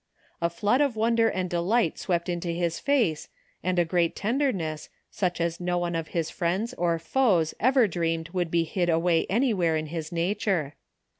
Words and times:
A 0.41 0.49
flood 0.49 0.81
of 0.81 0.95
wonder 0.95 1.29
and 1.29 1.47
delight 1.47 1.99
swept 1.99 2.27
into 2.27 2.47
his 2.47 2.79
face 2.79 3.29
and 3.61 3.77
a 3.77 3.85
great 3.85 4.15
tenderness, 4.15 4.89
such 5.11 5.39
as 5.39 5.59
no 5.59 5.77
one 5.77 5.93
of 5.93 6.07
his 6.07 6.31
friends 6.31 6.73
or 6.73 6.97
foes 6.97 7.53
ever 7.59 7.87
dreamed 7.87 8.29
would 8.29 8.49
be 8.49 8.63
hid 8.63 8.89
away 8.89 9.27
anywhere 9.29 9.77
in 9.77 9.85
his 9.85 10.11
nature. 10.11 10.73